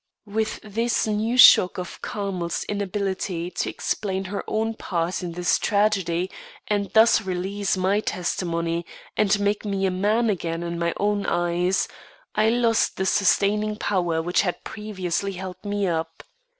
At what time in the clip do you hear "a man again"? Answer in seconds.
9.85-10.63